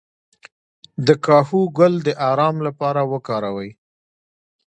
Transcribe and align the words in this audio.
د 1.07 1.07
کاهو 1.25 1.61
ګل 1.77 1.93
د 2.07 2.09
ارام 2.29 2.55
لپاره 2.67 3.01
وکاروئ 3.11 3.69